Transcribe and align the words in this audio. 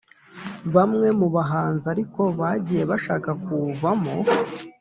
Bamwe 0.75 1.07
mu 1.19 1.27
bahanzi 1.35 1.85
ariko 1.93 2.21
bagiye 2.39 2.83
bashaka 2.91 3.29
kuwuvamo 3.43 4.15